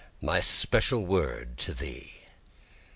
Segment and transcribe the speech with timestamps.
[0.19, 2.21] my special word to thee.